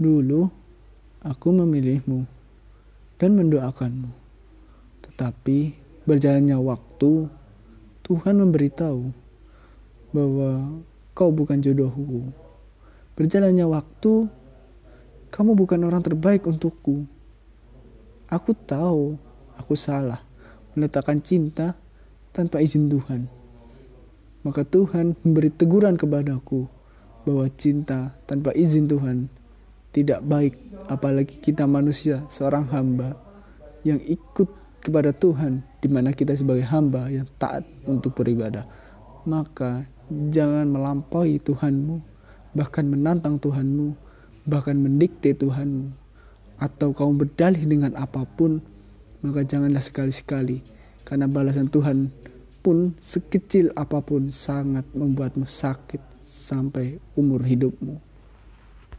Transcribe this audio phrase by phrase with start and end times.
[0.00, 0.48] Dulu
[1.22, 2.24] aku memilihmu
[3.20, 4.10] dan mendoakanmu.
[5.06, 5.58] Tetapi
[6.08, 7.30] berjalannya waktu,
[8.02, 9.14] Tuhan memberitahu
[10.10, 10.82] bahwa
[11.14, 12.34] kau bukan jodohku.
[13.14, 14.26] Berjalannya waktu,
[15.32, 17.06] kamu bukan orang terbaik untukku.
[18.28, 19.16] Aku tahu
[19.56, 20.24] aku salah
[20.72, 21.76] meletakkan cinta
[22.32, 23.28] tanpa izin Tuhan.
[24.42, 26.66] Maka Tuhan memberi teguran kepadaku
[27.22, 29.30] bahwa cinta tanpa izin Tuhan
[29.92, 30.56] tidak baik
[30.88, 33.14] apalagi kita manusia seorang hamba
[33.84, 34.48] yang ikut
[34.82, 38.66] kepada Tuhan di mana kita sebagai hamba yang taat untuk beribadah
[39.28, 42.02] maka jangan melampaui Tuhanmu
[42.56, 43.94] bahkan menantang Tuhanmu
[44.48, 45.94] bahkan mendikte Tuhanmu
[46.58, 48.58] atau kamu berdalih dengan apa pun
[49.22, 50.62] maka janganlah sekali-sekali
[51.06, 52.10] karena balasan Tuhan
[52.62, 58.11] pun sekecil apa pun sangat membuatmu sakit sampai umur hidupmu.